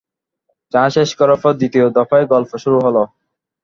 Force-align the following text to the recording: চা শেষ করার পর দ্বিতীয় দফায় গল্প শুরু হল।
চা 0.73 0.83
শেষ 0.95 1.09
করার 1.19 1.39
পর 1.43 1.53
দ্বিতীয় 1.53 1.85
দফায় 1.97 2.25
গল্প 2.33 2.51
শুরু 2.63 2.77
হল। 2.85 2.97